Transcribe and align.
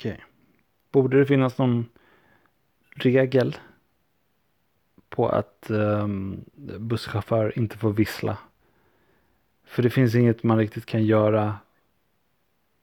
Okej. 0.00 0.24
Borde 0.90 1.18
det 1.18 1.26
finnas 1.26 1.58
någon 1.58 1.88
regel 2.90 3.56
på 5.08 5.28
att 5.28 5.66
um, 5.70 6.44
busschaufför 6.78 7.58
inte 7.58 7.78
får 7.78 7.92
vissla? 7.92 8.38
För 9.64 9.82
det 9.82 9.90
finns 9.90 10.14
inget 10.14 10.42
man 10.42 10.58
riktigt 10.58 10.86
kan 10.86 11.04
göra 11.04 11.58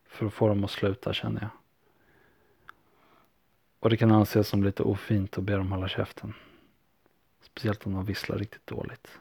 för 0.06 0.26
att 0.26 0.34
få 0.34 0.48
dem 0.48 0.64
att 0.64 0.72
sluta 0.72 1.14
känner 1.14 1.42
jag. 1.42 1.50
Och 3.80 3.90
det 3.90 3.98
kan 3.98 4.12
anses 4.12 4.48
som 4.48 4.64
lite 4.64 4.84
ofint 4.84 5.38
att 5.38 5.44
be 5.44 5.56
dem 5.56 5.72
hålla 5.72 5.88
käften. 5.88 6.34
Speciellt 7.42 7.86
om 7.86 7.94
de 7.94 8.06
visslar 8.06 8.38
riktigt 8.38 8.68
dåligt. 8.68 9.20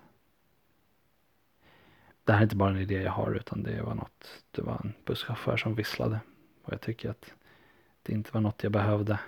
Det 2.25 2.33
här 2.33 2.39
är 2.39 2.43
inte 2.43 2.57
bara 2.57 2.71
en 2.71 2.79
idé 2.79 3.03
jag 3.03 3.13
har 3.13 3.33
utan 3.33 3.63
det 3.63 3.83
var 3.83 3.95
något, 3.95 4.43
det 4.51 4.63
var 4.63 4.81
en 4.85 4.93
busschaufför 5.05 5.57
som 5.57 5.75
visslade. 5.75 6.21
Och 6.63 6.73
jag 6.73 6.81
tycker 6.81 7.11
att 7.11 7.33
det 8.07 8.13
inte 8.13 8.31
var 8.33 8.41
något 8.41 8.63
jag 8.63 8.73
behövde. 8.73 9.19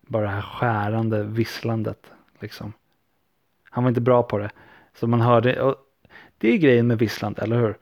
Bara 0.00 0.22
det 0.22 0.28
här 0.28 0.42
skärande 0.42 1.24
visslandet 1.24 2.12
liksom. 2.38 2.72
Han 3.64 3.84
var 3.84 3.88
inte 3.88 4.00
bra 4.00 4.22
på 4.22 4.38
det. 4.38 4.50
Så 4.94 5.06
man 5.06 5.20
hörde, 5.20 5.62
och 5.62 5.76
det 6.38 6.48
är 6.48 6.56
grejen 6.58 6.86
med 6.86 6.98
visslande, 6.98 7.42
eller 7.42 7.56
hur? 7.56 7.78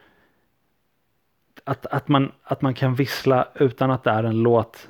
Att, 1.65 1.87
att, 1.87 2.09
man, 2.09 2.33
att 2.43 2.63
man 2.63 2.75
kan 2.75 2.95
vissla 2.95 3.49
utan 3.55 3.91
att 3.91 4.05
det 4.05 4.11
är 4.11 4.25
en 4.25 4.43
låt. 4.43 4.89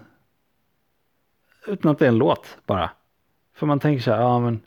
Utan 1.67 1.91
att 1.91 1.99
det 1.99 2.05
är 2.05 2.09
en 2.09 2.19
låt 2.19 2.59
bara. 2.67 2.91
För 3.55 3.67
man 3.67 3.81
tänker 3.81 4.03
så 4.03 4.11
här, 4.11 4.21
ja 4.21 4.41
men 4.41 4.61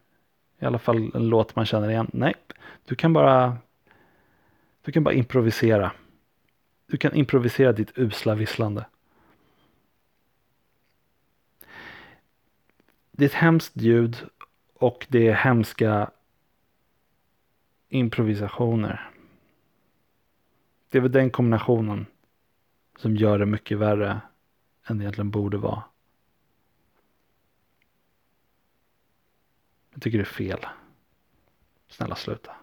i 0.59 0.65
alla 0.65 0.79
fall 0.79 1.11
en 1.15 1.29
låt 1.29 1.55
man 1.55 1.65
känner 1.65 1.89
igen. 1.89 2.09
Nej, 2.13 2.33
du 2.85 2.95
kan 2.95 3.13
bara 3.13 3.57
du 4.81 4.91
kan 4.91 5.03
bara 5.03 5.13
improvisera. 5.13 5.91
Du 6.87 6.97
kan 6.97 7.13
improvisera 7.15 7.71
ditt 7.71 7.97
usla 7.97 8.35
visslande. 8.35 8.85
Det 13.17 13.23
är 13.23 13.29
ett 13.29 13.33
hemskt 13.33 13.77
ljud 13.77 14.17
och 14.73 15.05
det 15.09 15.27
är 15.27 15.33
hemska 15.33 16.11
improvisationer. 17.89 19.11
Det 20.89 20.97
är 20.97 21.01
väl 21.01 21.11
den 21.11 21.29
kombinationen 21.29 22.05
som 22.97 23.15
gör 23.15 23.39
det 23.39 23.45
mycket 23.45 23.77
värre 23.77 24.21
än 24.87 24.97
det 24.97 25.03
egentligen 25.03 25.31
borde 25.31 25.57
vara. 25.57 25.83
Jag 29.93 30.01
tycker 30.01 30.17
det 30.17 30.23
är 30.23 30.25
fel. 30.25 30.59
Snälla 31.87 32.15
sluta. 32.15 32.55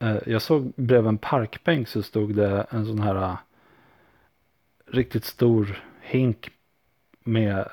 Eh, 0.00 0.18
Jag 0.26 0.42
såg 0.42 0.72
bredvid 0.76 1.08
en 1.08 1.18
parkbänk 1.18 1.88
så 1.88 2.02
stod 2.02 2.34
det 2.34 2.66
en 2.70 2.86
sån 2.86 2.98
här 3.00 3.14
eh, 3.14 3.38
riktigt 4.86 5.24
stor 5.24 5.84
hink 6.00 6.52
med, 7.20 7.68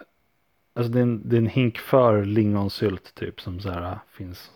alltså 0.73 0.91
det 0.91 0.99
är 0.99 1.03
en, 1.03 1.29
det 1.29 1.35
är 1.35 1.37
en 1.37 1.47
hink 1.47 1.77
för 1.77 2.25
lingonsylt 2.25 3.15
typ 3.15 3.41
som 3.41 3.59
så 3.59 3.69
här 3.69 3.91
äh, 3.91 3.97
finns 4.09 4.51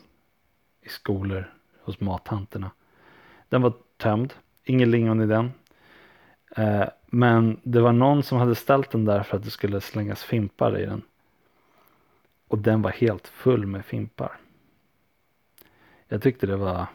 i 0.81 0.89
skolor 0.89 1.53
hos 1.81 1.99
mattanterna. 1.99 2.71
Den 3.49 3.61
var 3.61 3.73
tömd, 3.97 4.33
ingen 4.63 4.91
lingon 4.91 5.21
i 5.21 5.25
den. 5.25 5.51
Eh, 6.55 6.87
Men 7.05 7.59
det 7.63 7.81
var 7.81 7.93
någon 7.93 8.23
som 8.23 8.37
hade 8.37 8.55
ställt 8.55 8.91
den 8.91 9.05
där 9.05 9.23
för 9.23 9.37
att 9.37 9.43
det 9.43 9.51
skulle 9.51 9.81
slängas 9.81 10.23
fimpar 10.23 10.79
i 10.79 10.85
den. 10.85 11.01
Och 12.47 12.57
den 12.57 12.81
var 12.81 12.91
helt 12.91 13.27
full 13.27 13.65
med 13.67 13.85
fimpar. 13.85 14.39
Jag 16.07 16.21
tyckte 16.21 16.47
det 16.47 16.57
var 16.57 16.85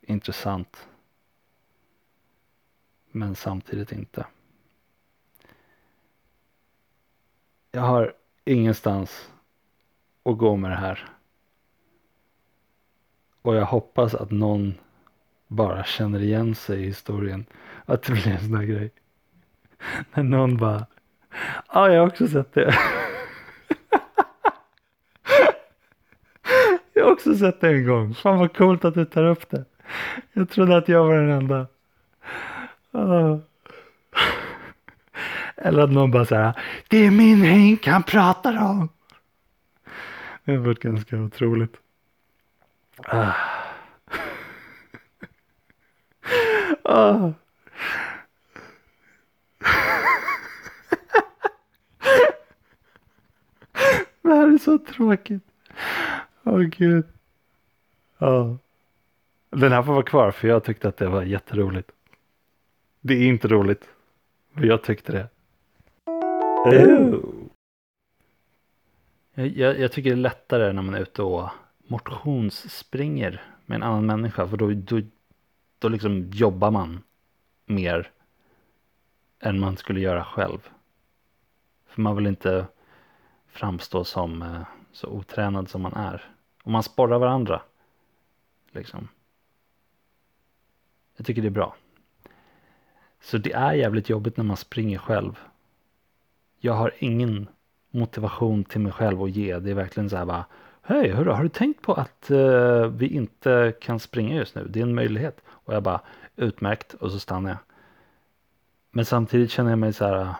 intressant. 0.00 0.88
Men 3.10 3.34
samtidigt 3.34 3.92
inte. 3.92 4.26
Jag 7.72 7.80
har 7.80 8.12
ingenstans 8.44 9.30
att 10.22 10.38
gå 10.38 10.56
med 10.56 10.70
det 10.70 10.76
här. 10.76 11.08
Och 13.42 13.54
jag 13.54 13.64
hoppas 13.64 14.14
att 14.14 14.30
någon 14.30 14.74
bara 15.46 15.84
känner 15.84 16.22
igen 16.22 16.54
sig 16.54 16.82
i 16.82 16.86
historien. 16.86 17.46
Att 17.84 18.02
det 18.02 18.12
blir 18.12 18.28
en 18.28 18.40
sån 18.40 18.54
här 18.54 18.64
grej. 18.64 18.90
När 20.14 20.22
någon 20.22 20.56
bara, 20.56 20.86
ja 21.72 21.92
jag 21.92 22.00
har 22.00 22.06
också 22.06 22.28
sett 22.28 22.52
det. 22.52 22.74
jag 26.92 27.04
har 27.04 27.12
också 27.12 27.34
sett 27.34 27.60
det 27.60 27.68
en 27.68 27.86
gång. 27.86 28.14
Fan 28.14 28.38
vad 28.38 28.56
coolt 28.56 28.84
att 28.84 28.94
du 28.94 29.04
tar 29.04 29.24
upp 29.24 29.50
det. 29.50 29.64
Jag 30.32 30.50
trodde 30.50 30.76
att 30.76 30.88
jag 30.88 31.04
var 31.04 31.14
den 31.14 31.30
enda. 31.30 31.66
Ah. 32.90 33.38
Eller 35.62 35.82
att 35.82 35.90
någon 35.90 36.10
bara 36.10 36.24
säger 36.24 36.52
det 36.88 36.96
är 37.06 37.10
min 37.10 37.42
hink 37.42 37.86
han 37.86 38.02
pratar 38.02 38.62
om. 38.62 38.88
Det 40.44 40.52
har 40.52 40.58
varit 40.58 40.80
ganska 40.80 41.16
otroligt. 41.16 41.76
Ah. 42.96 43.32
Ah. 46.82 47.32
Det 54.22 54.34
här 54.34 54.54
är 54.54 54.58
så 54.58 54.78
tråkigt. 54.78 55.42
Åh 56.42 56.60
gud. 56.60 57.04
Ja. 58.18 58.56
Den 59.50 59.72
här 59.72 59.82
får 59.82 59.92
vara 59.92 60.02
kvar 60.02 60.30
för 60.30 60.48
jag 60.48 60.64
tyckte 60.64 60.88
att 60.88 60.96
det 60.96 61.08
var 61.08 61.22
jätteroligt. 61.22 61.90
Det 63.00 63.14
är 63.14 63.26
inte 63.26 63.48
roligt. 63.48 63.88
Men 64.52 64.68
jag 64.68 64.82
tyckte 64.82 65.12
det. 65.12 65.28
Jag, 69.34 69.48
jag, 69.48 69.80
jag 69.80 69.92
tycker 69.92 70.10
det 70.10 70.14
är 70.14 70.16
lättare 70.16 70.72
när 70.72 70.82
man 70.82 70.94
är 70.94 71.00
ute 71.00 71.22
och 71.22 71.48
motionsspringer 71.78 73.42
med 73.66 73.76
en 73.76 73.82
annan 73.82 74.06
människa. 74.06 74.48
För 74.48 74.56
då, 74.56 74.70
då, 74.74 75.00
då 75.78 75.88
liksom 75.88 76.30
jobbar 76.32 76.70
man 76.70 77.02
mer 77.66 78.10
än 79.40 79.60
man 79.60 79.76
skulle 79.76 80.00
göra 80.00 80.24
själv. 80.24 80.68
För 81.86 82.02
man 82.02 82.16
vill 82.16 82.26
inte 82.26 82.66
framstå 83.46 84.04
som 84.04 84.42
eh, 84.42 84.62
så 84.92 85.08
otränad 85.08 85.68
som 85.68 85.82
man 85.82 85.92
är. 85.92 86.30
Och 86.62 86.70
man 86.70 86.82
sporrar 86.82 87.18
varandra. 87.18 87.62
Liksom. 88.70 89.08
Jag 91.16 91.26
tycker 91.26 91.42
det 91.42 91.48
är 91.48 91.50
bra. 91.50 91.76
Så 93.20 93.38
det 93.38 93.52
är 93.52 93.72
jävligt 93.72 94.08
jobbigt 94.08 94.36
när 94.36 94.44
man 94.44 94.56
springer 94.56 94.98
själv. 94.98 95.38
Jag 96.62 96.72
har 96.72 96.92
ingen 96.98 97.48
motivation 97.90 98.64
till 98.64 98.80
mig 98.80 98.92
själv 98.92 99.22
att 99.22 99.30
ge. 99.30 99.58
Det 99.58 99.70
är 99.70 99.74
verkligen 99.74 100.10
så 100.10 100.16
här 100.16 100.24
bara. 100.24 100.44
Hej, 100.82 101.10
hörru, 101.10 101.30
har 101.30 101.42
du 101.42 101.48
tänkt 101.48 101.82
på 101.82 101.94
att 101.94 102.30
uh, 102.30 102.86
vi 102.86 103.06
inte 103.06 103.72
kan 103.80 104.00
springa 104.00 104.34
just 104.34 104.54
nu? 104.54 104.66
Det 104.68 104.78
är 104.78 104.82
en 104.82 104.94
möjlighet. 104.94 105.40
Och 105.46 105.74
jag 105.74 105.82
bara, 105.82 106.00
utmärkt. 106.36 106.94
Och 106.94 107.12
så 107.12 107.18
stannar 107.18 107.50
jag. 107.50 107.58
Men 108.90 109.04
samtidigt 109.04 109.50
känner 109.50 109.70
jag 109.70 109.78
mig 109.78 109.92
så 109.92 110.04
här. 110.04 110.20
Eh, 110.20 110.34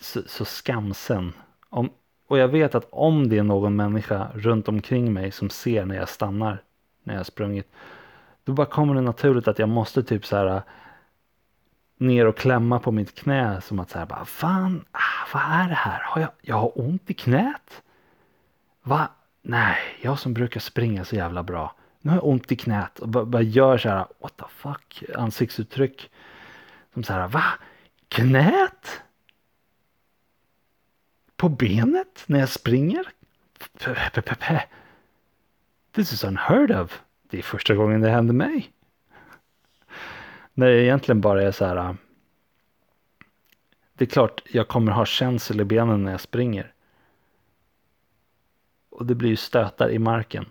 så, 0.00 0.22
så 0.26 0.44
skamsen. 0.44 1.32
Om, 1.68 1.90
och 2.26 2.38
jag 2.38 2.48
vet 2.48 2.74
att 2.74 2.88
om 2.90 3.28
det 3.28 3.38
är 3.38 3.42
någon 3.42 3.76
människa 3.76 4.28
runt 4.34 4.68
omkring 4.68 5.12
mig 5.12 5.30
som 5.30 5.50
ser 5.50 5.84
när 5.84 5.96
jag 5.96 6.08
stannar. 6.08 6.62
När 7.02 7.14
jag 7.14 7.18
har 7.18 7.24
sprungit. 7.24 7.72
Då 8.44 8.52
bara 8.52 8.66
kommer 8.66 8.94
det 8.94 9.00
naturligt 9.00 9.48
att 9.48 9.58
jag 9.58 9.68
måste 9.68 10.02
typ 10.02 10.26
så 10.26 10.36
här 10.36 10.46
eh, 10.46 10.62
ner 12.02 12.26
och 12.26 12.36
klämma 12.36 12.78
på 12.78 12.92
mitt 12.92 13.14
knä 13.14 13.60
som 13.60 13.78
att 13.78 13.90
så 13.90 13.98
här 13.98 14.06
bara 14.06 14.24
fan, 14.24 14.84
ah, 14.92 15.26
vad 15.32 15.42
är 15.42 15.68
det 15.68 15.74
här? 15.74 16.00
Har 16.04 16.20
jag, 16.20 16.30
jag 16.40 16.56
har 16.56 16.80
ont 16.80 17.10
i 17.10 17.14
knät? 17.14 17.82
Va? 18.82 19.08
Nej, 19.42 19.78
jag 20.00 20.18
som 20.18 20.34
brukar 20.34 20.60
springa 20.60 21.04
så 21.04 21.16
jävla 21.16 21.42
bra. 21.42 21.74
Nu 22.00 22.10
har 22.10 22.16
jag 22.16 22.26
ont 22.26 22.52
i 22.52 22.56
knät 22.56 22.98
och 22.98 23.08
bara, 23.08 23.24
bara 23.24 23.42
gör 23.42 23.78
så 23.78 23.88
här 23.88 24.06
what 24.18 24.36
the 24.36 24.44
fuck 24.48 25.02
ansiktsuttryck. 25.16 26.10
Som 26.94 27.04
så 27.04 27.12
här 27.12 27.28
va? 27.28 27.44
Knät? 28.08 29.02
På 31.36 31.48
benet 31.48 32.24
när 32.26 32.40
jag 32.40 32.48
springer? 32.48 33.08
This 35.92 36.12
is 36.12 36.24
unheard 36.24 36.70
of. 36.70 37.02
Det 37.30 37.38
är 37.38 37.42
första 37.42 37.74
gången 37.74 38.00
det 38.00 38.10
händer 38.10 38.34
mig. 38.34 38.72
När 40.54 40.66
det 40.66 40.82
egentligen 40.82 41.20
bara 41.20 41.42
är 41.42 41.50
så 41.50 41.64
här. 41.64 41.76
Äh, 41.76 41.94
det 43.94 44.04
är 44.04 44.08
klart 44.08 44.42
jag 44.50 44.68
kommer 44.68 44.92
ha 44.92 45.04
känsel 45.04 45.60
i 45.60 45.64
benen 45.64 46.04
när 46.04 46.10
jag 46.10 46.20
springer. 46.20 46.72
Och 48.90 49.06
det 49.06 49.14
blir 49.14 49.28
ju 49.28 49.36
stötar 49.36 49.90
i 49.90 49.98
marken. 49.98 50.46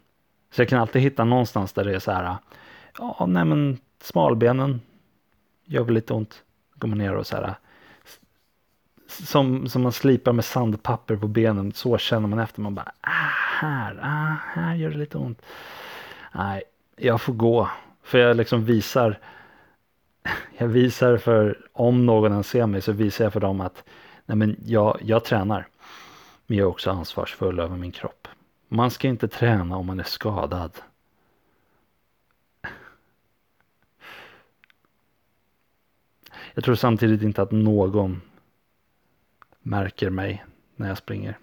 Så 0.51 0.62
jag 0.62 0.69
kan 0.69 0.80
alltid 0.80 1.01
hitta 1.01 1.24
någonstans 1.24 1.74
där 1.74 1.86
det 1.86 1.95
är 1.95 2.00
så 2.00 2.12
här. 2.12 2.24
Äh, 2.24 2.38
ja, 2.98 3.25
nej 3.27 3.45
men 3.45 3.77
smalbenen 4.01 4.81
gör 5.65 5.83
väl 5.83 5.94
lite 5.94 6.13
ont. 6.13 6.44
Går 6.75 6.88
man 6.88 6.97
ner 6.97 7.15
och 7.15 7.27
så 7.27 7.36
här. 7.36 7.44
Äh, 7.44 7.54
som, 9.07 9.68
som 9.68 9.81
man 9.81 9.92
slipar 9.92 10.33
med 10.33 10.45
sandpapper 10.45 11.15
på 11.15 11.27
benen. 11.27 11.71
Så 11.71 11.97
känner 11.97 12.27
man 12.27 12.39
efter. 12.39 12.62
Man 12.62 12.75
bara, 12.75 12.92
ah, 13.01 13.31
här, 13.59 14.00
ah, 14.04 14.36
här 14.54 14.75
gör 14.75 14.89
det 14.89 14.97
lite 14.97 15.18
ont. 15.18 15.42
Nej, 16.31 16.63
jag 16.95 17.21
får 17.21 17.33
gå. 17.33 17.69
För 18.04 18.18
jag 18.18 18.38
liksom 18.38 18.65
visar. 18.65 19.19
Jag 20.57 20.68
visar 20.68 21.18
för, 21.18 21.68
om 21.73 22.06
någon 22.06 22.31
än 22.31 22.44
ser 22.44 22.65
mig 22.68 22.81
så 22.81 22.91
visar 22.91 23.25
jag 23.25 23.33
för 23.33 23.39
dem 23.39 23.62
att 23.62 23.83
nej 24.25 24.38
men 24.38 24.56
jag, 24.65 25.00
jag 25.01 25.23
tränar. 25.23 25.68
Men 26.47 26.57
jag 26.57 26.65
är 26.65 26.69
också 26.69 26.91
ansvarsfull 26.91 27.59
över 27.59 27.77
min 27.77 27.91
kropp. 27.91 28.27
Man 28.68 28.91
ska 28.91 29.07
inte 29.07 29.27
träna 29.27 29.77
om 29.77 29.85
man 29.85 30.00
är 30.00 30.03
skadad. 30.03 30.71
Jag 36.53 36.63
tror 36.63 36.75
samtidigt 36.75 37.21
inte 37.21 37.41
att 37.41 37.51
någon 37.51 38.21
märker 39.62 40.09
mig 40.09 40.45
när 40.75 40.88
jag 40.88 40.97
springer. 40.97 41.38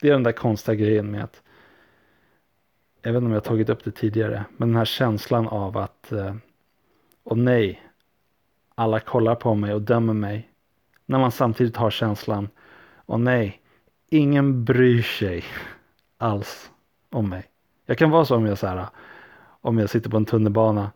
Det 0.00 0.08
är 0.08 0.12
den 0.12 0.22
där 0.22 0.32
konstiga 0.32 0.74
grejen 0.74 1.10
med 1.10 1.24
att 1.24 1.42
jag 3.02 3.12
vet 3.12 3.16
inte 3.16 3.26
om 3.26 3.32
jag 3.32 3.44
tagit 3.44 3.68
upp 3.68 3.84
det 3.84 3.90
tidigare, 3.90 4.44
men 4.56 4.68
den 4.68 4.76
här 4.76 4.84
känslan 4.84 5.48
av 5.48 5.76
att 5.76 6.12
eh, 6.12 6.34
och 7.28 7.38
nej, 7.38 7.82
alla 8.74 9.00
kollar 9.00 9.34
på 9.34 9.54
mig 9.54 9.74
och 9.74 9.82
dömer 9.82 10.12
mig. 10.14 10.50
När 11.06 11.18
man 11.18 11.32
samtidigt 11.32 11.76
har 11.76 11.90
känslan 11.90 12.48
och 12.96 13.20
nej, 13.20 13.62
ingen 14.08 14.64
bryr 14.64 15.02
sig 15.02 15.44
alls 16.18 16.70
om 17.10 17.28
mig. 17.28 17.44
Jag 17.86 17.98
kan 17.98 18.10
vara 18.10 18.24
så 18.24 18.36
om 18.36 18.46
jag 18.46 18.58
så 18.58 18.66
här, 18.66 18.86
om 19.60 19.78
jag 19.78 19.90
sitter 19.90 20.10
på 20.10 20.16
en 20.16 20.24
tunnelbana. 20.24 20.92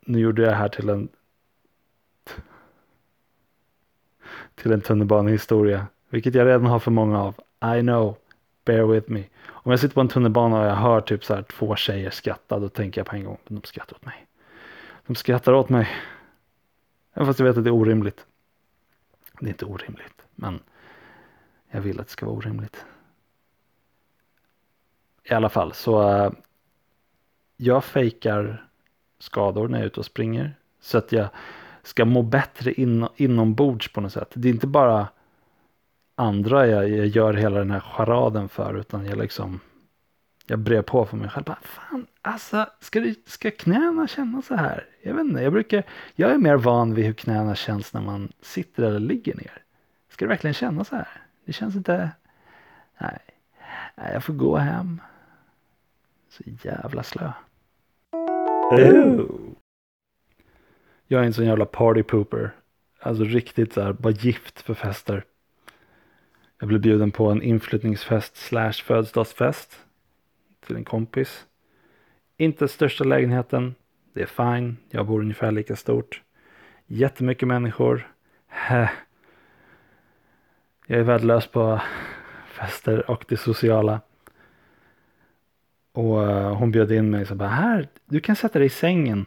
Nu 0.00 0.18
gjorde 0.18 0.42
jag 0.42 0.52
det 0.52 0.56
här 0.56 0.68
till 0.68 0.88
en 0.88 1.08
till 4.54 4.72
en 4.72 4.80
tunnelbanehistoria, 4.80 5.86
vilket 6.08 6.34
jag 6.34 6.46
redan 6.46 6.66
har 6.66 6.78
för 6.78 6.90
många 6.90 7.22
av. 7.22 7.34
I 7.78 7.80
know, 7.80 8.16
bear 8.64 8.86
with 8.86 9.10
me. 9.10 9.24
Om 9.46 9.70
jag 9.70 9.80
sitter 9.80 9.94
på 9.94 10.00
en 10.00 10.08
tunnelbana 10.08 10.60
och 10.60 10.66
jag 10.66 10.76
hör 10.76 11.00
typ 11.00 11.24
så 11.24 11.34
här 11.34 11.42
två 11.42 11.76
tjejer 11.76 12.10
skratta, 12.10 12.58
då 12.58 12.68
tänker 12.68 13.00
jag 13.00 13.06
på 13.06 13.16
en 13.16 13.24
gång, 13.24 13.38
de 13.48 13.62
skrattar 13.62 13.96
åt 13.96 14.04
mig. 14.04 14.26
De 15.10 15.14
skrattar 15.14 15.52
åt 15.52 15.68
mig. 15.68 15.88
Även 17.14 17.26
fast 17.26 17.38
jag 17.38 17.46
vet 17.46 17.56
att 17.58 17.64
det 17.64 17.70
är 17.70 17.74
orimligt. 17.74 18.26
Det 19.40 19.46
är 19.46 19.48
inte 19.48 19.64
orimligt, 19.64 20.22
men 20.34 20.60
jag 21.70 21.80
vill 21.80 22.00
att 22.00 22.06
det 22.06 22.12
ska 22.12 22.26
vara 22.26 22.36
orimligt. 22.36 22.84
I 25.24 25.34
alla 25.34 25.48
fall 25.48 25.72
så 25.72 26.08
eh, 26.08 26.32
jag 27.56 27.84
fejkar 27.84 28.68
skador 29.18 29.68
när 29.68 29.78
jag 29.78 29.82
är 29.82 29.86
ute 29.86 30.00
och 30.00 30.06
springer. 30.06 30.54
Så 30.80 30.98
att 30.98 31.12
jag 31.12 31.28
ska 31.82 32.04
må 32.04 32.22
bättre 32.22 32.72
in, 32.72 33.08
inombords 33.16 33.92
på 33.92 34.00
något 34.00 34.12
sätt. 34.12 34.30
Det 34.34 34.48
är 34.48 34.52
inte 34.52 34.66
bara 34.66 35.08
andra 36.14 36.66
jag, 36.66 36.88
jag 36.88 37.06
gör 37.06 37.34
hela 37.34 37.58
den 37.58 37.70
här 37.70 37.80
charaden 37.80 38.48
för 38.48 38.74
utan 38.74 39.06
jag 39.06 39.18
liksom 39.18 39.60
jag 40.50 40.58
brer 40.58 40.82
på 40.82 41.06
för 41.06 41.16
mig 41.16 41.30
själv. 41.30 41.44
Bara, 41.44 41.58
Fan, 41.62 42.06
alltså, 42.22 42.66
ska, 42.80 43.00
du, 43.00 43.14
ska 43.26 43.50
knäna 43.50 44.06
kännas 44.06 44.46
så 44.46 44.54
här? 44.54 44.86
Jag 45.02 45.14
vet 45.14 45.24
inte, 45.24 45.42
jag 45.42 45.52
brukar, 45.52 45.82
jag 46.14 46.30
är 46.30 46.38
mer 46.38 46.56
van 46.56 46.94
vid 46.94 47.04
hur 47.04 47.12
knäna 47.12 47.54
känns 47.54 47.92
när 47.92 48.00
man 48.00 48.32
sitter 48.40 48.82
eller 48.82 49.00
ligger 49.00 49.34
ner. 49.36 49.62
Ska 50.08 50.24
det 50.24 50.28
verkligen 50.28 50.54
kännas 50.54 50.88
så 50.88 50.96
här? 50.96 51.08
Det 51.44 51.52
känns 51.52 51.76
inte, 51.76 52.10
nej, 52.98 53.18
nej 53.94 54.12
jag 54.12 54.24
får 54.24 54.34
gå 54.34 54.56
hem. 54.56 55.00
Så 56.28 56.42
jävla 56.62 57.02
slö. 57.02 57.32
Jag 61.06 61.22
är 61.22 61.26
en 61.26 61.32
sån 61.32 61.46
jävla 61.46 61.66
party 61.66 62.02
pooper. 62.02 62.50
Alltså 63.00 63.24
riktigt 63.24 63.72
så 63.72 63.82
här, 63.82 63.92
bara 63.92 64.12
gift 64.12 64.60
för 64.60 64.74
fester. 64.74 65.24
Jag 66.58 66.68
blev 66.68 66.80
bjuden 66.80 67.10
på 67.10 67.30
en 67.30 67.42
inflyttningsfest 67.42 68.36
slash 68.36 68.72
födelsedagsfest. 68.72 69.80
Till 70.66 70.76
en 70.76 70.84
kompis. 70.84 71.46
Inte 72.36 72.68
största 72.68 73.04
lägenheten. 73.04 73.74
Det 74.12 74.22
är 74.22 74.26
fine. 74.26 74.76
Jag 74.90 75.06
bor 75.06 75.20
ungefär 75.20 75.52
lika 75.52 75.76
stort. 75.76 76.22
Jättemycket 76.86 77.48
människor. 77.48 78.12
Hä. 78.48 78.90
Jag 80.86 80.98
är 80.98 81.04
värdelös 81.04 81.46
på 81.46 81.80
fester 82.46 83.10
och 83.10 83.24
det 83.28 83.36
sociala. 83.36 84.00
Och 85.92 86.30
eh, 86.30 86.56
hon 86.56 86.70
bjöd 86.70 86.92
in 86.92 87.10
mig 87.10 87.26
så 87.26 87.34
bara 87.34 87.48
här, 87.48 87.88
du 88.04 88.20
kan 88.20 88.36
sätta 88.36 88.58
dig 88.58 88.66
i 88.66 88.70
sängen 88.70 89.26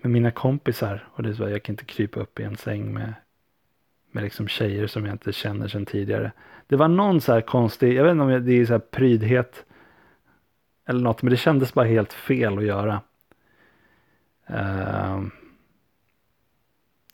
med 0.00 0.10
mina 0.12 0.30
kompisar. 0.30 1.08
Och 1.12 1.22
det 1.22 1.28
är 1.28 1.32
så 1.32 1.48
jag 1.48 1.62
kan 1.62 1.72
inte 1.72 1.84
krypa 1.84 2.20
upp 2.20 2.40
i 2.40 2.42
en 2.42 2.56
säng 2.56 2.94
med, 2.94 3.14
med 4.10 4.24
liksom 4.24 4.48
tjejer 4.48 4.86
som 4.86 5.06
jag 5.06 5.14
inte 5.14 5.32
känner 5.32 5.68
sedan 5.68 5.86
tidigare. 5.86 6.32
Det 6.66 6.76
var 6.76 6.88
någon 6.88 7.20
så 7.20 7.32
här 7.32 7.40
konstig, 7.40 7.94
jag 7.94 8.04
vet 8.04 8.10
inte 8.10 8.22
om 8.22 8.46
det 8.46 8.52
är 8.52 8.66
så 8.66 8.72
här 8.72 8.78
prydhet 8.78 9.64
eller 10.90 11.00
något, 11.00 11.22
men 11.22 11.30
det 11.30 11.36
kändes 11.36 11.74
bara 11.74 11.86
helt 11.86 12.12
fel 12.12 12.58
att 12.58 12.64
göra. 12.64 13.00
Uh, 14.50 15.22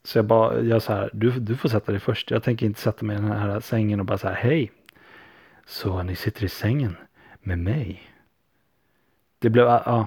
så 0.04 0.18
jag 0.18 0.24
bara, 0.24 0.60
jag 0.60 0.82
så 0.82 0.92
här, 0.92 1.10
du, 1.12 1.30
du 1.30 1.56
får 1.56 1.68
sätta 1.68 1.92
dig 1.92 2.00
först. 2.00 2.30
Jag 2.30 2.42
tänker 2.42 2.66
inte 2.66 2.80
sätta 2.80 3.04
mig 3.04 3.16
i 3.16 3.20
den 3.20 3.30
här 3.30 3.60
sängen 3.60 4.00
och 4.00 4.06
bara 4.06 4.18
så 4.18 4.28
här, 4.28 4.34
hej. 4.34 4.72
Så 5.66 6.02
ni 6.02 6.16
sitter 6.16 6.44
i 6.44 6.48
sängen 6.48 6.96
med 7.40 7.58
mig. 7.58 8.02
Det 9.38 9.50
blev, 9.50 9.66
ja, 9.66 10.06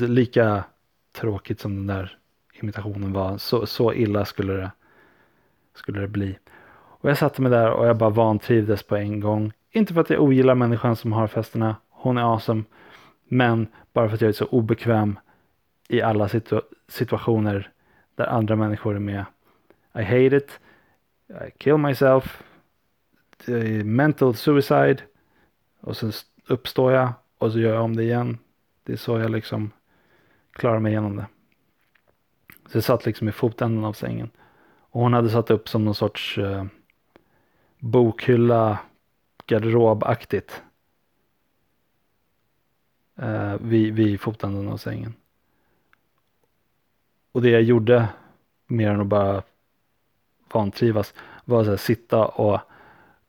lika 0.00 0.64
tråkigt 1.12 1.60
som 1.60 1.76
den 1.76 1.86
där 1.86 2.18
imitationen 2.52 3.12
var. 3.12 3.38
Så, 3.38 3.66
så 3.66 3.92
illa 3.92 4.24
skulle 4.24 4.52
det, 4.52 4.70
skulle 5.74 6.00
det 6.00 6.08
bli. 6.08 6.38
Och 6.74 7.10
jag 7.10 7.18
satte 7.18 7.42
mig 7.42 7.50
där 7.50 7.70
och 7.70 7.86
jag 7.86 7.96
bara 7.96 8.10
vantrivdes 8.10 8.82
på 8.82 8.96
en 8.96 9.20
gång. 9.20 9.52
Inte 9.70 9.94
för 9.94 10.00
att 10.00 10.10
jag 10.10 10.22
ogillar 10.22 10.54
människan 10.54 10.96
som 10.96 11.12
har 11.12 11.26
festerna. 11.26 11.76
Hon 12.06 12.18
är 12.18 12.32
awesome. 12.32 12.62
Men 13.24 13.66
bara 13.92 14.08
för 14.08 14.14
att 14.14 14.20
jag 14.20 14.28
är 14.28 14.32
så 14.32 14.44
obekväm 14.44 15.18
i 15.88 16.02
alla 16.02 16.28
situ 16.28 16.60
situationer 16.88 17.70
där 18.14 18.26
andra 18.26 18.56
människor 18.56 18.94
är 18.94 18.98
med. 18.98 19.24
I 19.94 20.02
hate 20.02 20.36
it. 20.36 20.60
I 21.28 21.50
kill 21.58 21.76
myself. 21.76 22.42
Mental 23.84 24.34
suicide. 24.34 24.96
Och 25.80 25.96
sen 25.96 26.12
uppstår 26.46 26.92
jag 26.92 27.12
och 27.38 27.52
så 27.52 27.58
gör 27.58 27.74
jag 27.74 27.84
om 27.84 27.96
det 27.96 28.02
igen. 28.02 28.38
Det 28.82 28.92
är 28.92 28.96
så 28.96 29.18
jag 29.18 29.30
liksom 29.30 29.70
klarar 30.52 30.78
mig 30.78 30.92
igenom 30.92 31.16
det. 31.16 31.26
Så 32.66 32.76
jag 32.76 32.84
satt 32.84 33.06
liksom 33.06 33.28
i 33.28 33.32
fotändan 33.32 33.84
av 33.84 33.92
sängen. 33.92 34.30
Och 34.80 35.00
hon 35.00 35.12
hade 35.12 35.30
satt 35.30 35.50
upp 35.50 35.68
som 35.68 35.84
någon 35.84 35.94
sorts 35.94 36.38
eh, 36.38 36.64
bokhylla 37.78 38.78
garderobaktigt. 39.46 40.62
Eh, 43.18 43.56
vid, 43.60 43.94
vid 43.94 44.20
fotändan 44.20 44.68
av 44.68 44.76
sängen. 44.76 45.14
Och 47.32 47.42
det 47.42 47.50
jag 47.50 47.62
gjorde 47.62 48.08
mer 48.66 48.90
än 48.90 49.00
att 49.00 49.06
bara 49.06 49.42
vantrivas 50.52 51.14
var 51.44 51.68
att 51.68 51.80
sitta 51.80 52.26
och 52.26 52.60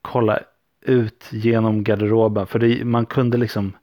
kolla 0.02 0.40
ut 0.82 1.28
genom 1.32 1.84
garderoben. 1.84 2.48
För 2.48 2.60
det, 2.60 2.86
man 2.86 3.06
kunde 3.06 3.38
liksom 3.38 3.74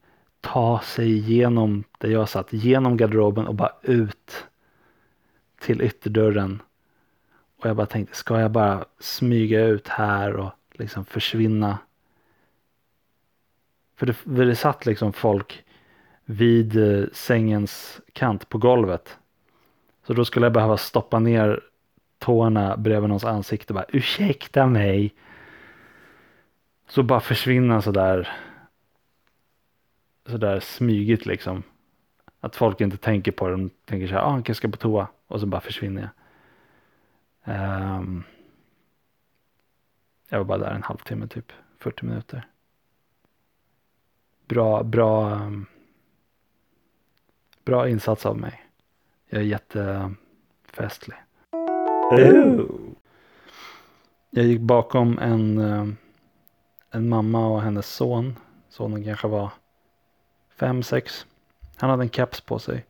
ta 0.40 0.80
sig 0.80 1.12
igenom 1.12 1.84
där 1.98 2.08
jag 2.08 2.28
satt, 2.28 2.52
genom 2.52 2.96
garderoben 2.96 3.46
och 3.46 3.54
bara 3.54 3.72
ut 3.82 4.46
till 5.60 5.82
ytterdörren. 5.82 6.62
Och 7.56 7.68
jag 7.68 7.76
bara 7.76 7.86
tänkte, 7.86 8.16
ska 8.16 8.40
jag 8.40 8.50
bara 8.50 8.84
smyga 8.98 9.64
ut 9.64 9.88
här 9.88 10.36
och 10.36 10.52
liksom 10.72 11.04
försvinna? 11.04 11.78
För 13.96 14.06
det, 14.06 14.12
för 14.12 14.44
det 14.44 14.56
satt 14.56 14.86
liksom 14.86 15.12
folk 15.12 15.63
vid 16.24 16.76
eh, 16.76 17.06
sängens 17.12 18.00
kant 18.12 18.48
på 18.48 18.58
golvet. 18.58 19.18
Så 20.06 20.12
då 20.12 20.24
skulle 20.24 20.46
jag 20.46 20.52
behöva 20.52 20.76
stoppa 20.76 21.18
ner 21.18 21.60
tårna 22.18 22.76
bredvid 22.76 23.08
någons 23.08 23.24
ansikte 23.24 23.72
och 23.72 23.74
bara 23.74 23.86
ursäkta 23.88 24.66
mig. 24.66 25.14
Så 26.88 27.02
bara 27.02 27.20
försvinna 27.20 27.82
sådär 27.82 28.28
sådär 30.26 30.60
smygigt 30.60 31.26
liksom. 31.26 31.62
Att 32.40 32.56
folk 32.56 32.80
inte 32.80 32.96
tänker 32.96 33.32
på 33.32 33.48
det. 33.48 33.52
De 33.52 33.70
tänker 33.84 34.06
så 34.06 34.14
här, 34.14 34.22
ah, 34.22 34.30
han 34.30 34.42
kanske 34.42 34.60
ska 34.60 34.68
på 34.68 34.76
toa. 34.76 35.08
Och 35.26 35.40
så 35.40 35.46
bara 35.46 35.60
försvinner 35.60 36.02
jag. 36.02 36.10
Um, 37.98 38.24
jag 40.28 40.38
var 40.38 40.44
bara 40.44 40.58
där 40.58 40.74
en 40.74 40.82
halvtimme 40.82 41.28
typ. 41.28 41.52
40 41.78 42.04
minuter. 42.04 42.46
Bra, 44.46 44.82
bra. 44.82 45.30
Um, 45.30 45.66
bra 47.64 47.88
insats 47.88 48.26
av 48.26 48.38
mig. 48.38 48.62
Jag 49.28 49.40
är 49.40 49.46
jättefestlig. 49.46 51.16
Jag 54.30 54.44
gick 54.44 54.60
bakom 54.60 55.18
en, 55.18 55.58
eh, 55.58 55.86
en 56.90 57.08
mamma 57.08 57.46
och 57.46 57.62
hennes 57.62 57.94
son. 57.94 58.36
Sonen 58.68 59.04
kanske 59.04 59.28
var 59.28 59.50
fem, 60.56 60.82
sex. 60.82 61.26
Han 61.76 61.90
hade 61.90 62.02
en 62.02 62.10
keps 62.10 62.40
på 62.40 62.58
sig 62.58 62.84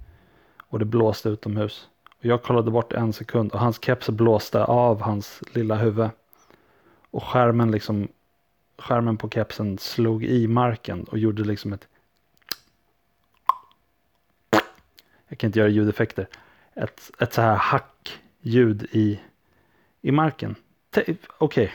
och 0.59 0.78
det 0.78 0.85
blåste 0.85 1.28
utomhus. 1.28 1.88
Och 2.19 2.25
jag 2.25 2.43
kollade 2.43 2.71
bort 2.71 2.93
en 2.93 3.12
sekund 3.12 3.52
och 3.52 3.61
hans 3.61 3.83
keps 3.83 4.11
blåste 4.11 4.64
av 4.64 5.00
hans 5.00 5.43
lilla 5.52 5.75
huvud. 5.75 6.11
Och 7.11 7.25
skärmen 7.25 7.71
liksom 7.71 8.09
skärmen 8.78 9.16
på 9.16 9.28
kepsen 9.28 9.78
slog 9.78 10.25
i 10.25 10.49
marken 10.49 11.04
och 11.04 11.19
gjorde 11.19 11.45
liksom 11.45 11.73
ett 11.73 11.88
jag 15.28 15.38
kan 15.38 15.49
inte 15.49 15.59
göra 15.59 15.69
ljudeffekter. 15.69 16.26
Ett, 16.75 17.11
ett 17.19 17.33
så 17.33 17.40
här 17.40 17.54
hackljud 17.57 18.87
i, 18.90 19.21
i 20.02 20.11
marken. 20.11 20.54
Okej, 20.97 21.16
okay. 21.38 21.69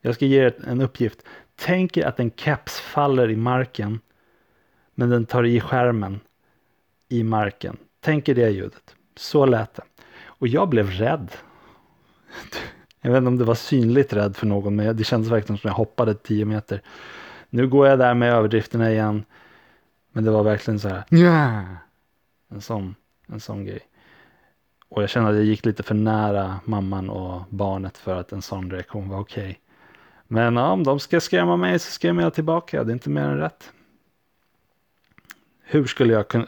jag 0.00 0.14
ska 0.14 0.26
ge 0.26 0.44
er 0.44 0.54
en 0.66 0.80
uppgift. 0.80 1.24
Tänk 1.56 1.96
er 1.96 2.06
att 2.06 2.20
en 2.20 2.30
keps 2.30 2.80
faller 2.80 3.30
i 3.30 3.36
marken 3.36 4.00
men 4.94 5.10
den 5.10 5.26
tar 5.26 5.44
i 5.44 5.60
skärmen 5.60 6.20
i 7.08 7.22
marken. 7.22 7.76
Tänk 8.00 8.28
er 8.28 8.34
det 8.34 8.50
ljudet. 8.50 8.94
Så 9.16 9.46
lät 9.46 9.74
det. 9.74 9.82
Och 10.24 10.48
jag 10.48 10.68
blev 10.68 10.90
rädd. 10.90 11.28
Jag 13.00 13.10
vet 13.10 13.18
inte 13.18 13.28
om 13.28 13.38
det 13.38 13.44
var 13.44 13.54
synligt 13.54 14.12
rädd 14.12 14.36
för 14.36 14.46
någon 14.46 14.76
men 14.76 14.96
det 14.96 15.04
kändes 15.04 15.32
verkligen 15.32 15.58
som 15.58 15.68
jag 15.68 15.74
hoppade 15.74 16.14
10 16.14 16.44
meter. 16.44 16.82
Nu 17.50 17.68
går 17.68 17.88
jag 17.88 17.98
där 17.98 18.14
med 18.14 18.32
överdrifterna 18.32 18.92
igen. 18.92 19.24
Men 20.12 20.24
det 20.24 20.30
var 20.30 20.42
verkligen 20.42 20.80
så 20.80 20.88
här. 20.88 21.04
Yeah. 21.10 21.64
En 22.48 22.60
sån, 22.60 22.94
en 23.26 23.40
sån 23.40 23.64
grej. 23.64 23.80
Och 24.88 25.02
jag 25.02 25.10
kände 25.10 25.30
att 25.30 25.36
jag 25.36 25.44
gick 25.44 25.64
lite 25.64 25.82
för 25.82 25.94
nära 25.94 26.60
mamman 26.64 27.10
och 27.10 27.42
barnet 27.50 27.98
för 27.98 28.20
att 28.20 28.32
en 28.32 28.42
sån 28.42 28.70
reaktion 28.70 29.08
var 29.08 29.18
okej. 29.18 29.42
Okay. 29.42 29.56
Men 30.26 30.56
ja, 30.56 30.70
om 30.70 30.84
de 30.84 31.00
ska 31.00 31.20
skrämma 31.20 31.56
mig 31.56 31.78
så 31.78 31.90
skrämmer 31.90 32.22
jag 32.22 32.34
tillbaka. 32.34 32.84
Det 32.84 32.90
är 32.90 32.94
inte 32.94 33.10
mer 33.10 33.22
än 33.22 33.38
rätt. 33.38 33.72
Hur 35.60 35.86
skulle 35.86 36.12
jag 36.12 36.28
kunna, 36.28 36.46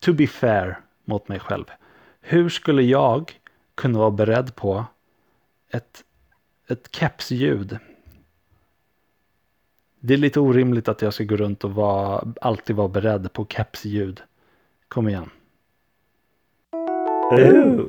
to 0.00 0.12
be 0.12 0.26
fair 0.26 0.80
mot 1.04 1.28
mig 1.28 1.40
själv. 1.40 1.64
Hur 2.20 2.48
skulle 2.48 2.82
jag 2.82 3.40
kunna 3.74 3.98
vara 3.98 4.10
beredd 4.10 4.54
på 4.54 4.84
ett, 5.70 6.04
ett 6.68 6.94
kepsljud? 6.94 7.78
Det 10.00 10.14
är 10.14 10.18
lite 10.18 10.40
orimligt 10.40 10.88
att 10.88 11.02
jag 11.02 11.14
ska 11.14 11.24
gå 11.24 11.36
runt 11.36 11.64
och 11.64 11.74
vara, 11.74 12.32
alltid 12.40 12.76
vara 12.76 12.88
beredd 12.88 13.32
på 13.32 13.46
kepsljud. 13.46 14.22
Kom 14.88 15.08
igen. 15.08 15.30
Oh. 17.30 17.86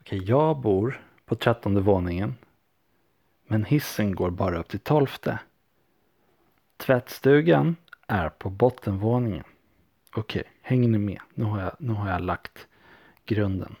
Okej, 0.00 0.24
jag 0.24 0.56
bor 0.56 1.00
på 1.24 1.34
trettonde 1.34 1.80
våningen. 1.80 2.34
Men 3.46 3.64
hissen 3.64 4.14
går 4.14 4.30
bara 4.30 4.58
upp 4.58 4.68
till 4.68 4.80
tolfte. 4.80 5.38
Tvättstugan 6.76 7.76
är 8.06 8.28
på 8.28 8.50
bottenvåningen. 8.50 9.44
Okej, 10.14 10.44
hänger 10.62 10.88
ni 10.88 10.98
med? 10.98 11.20
Nu 11.34 11.44
har, 11.44 11.60
jag, 11.60 11.72
nu 11.78 11.92
har 11.92 12.10
jag 12.10 12.20
lagt 12.20 12.66
grunden. 13.24 13.76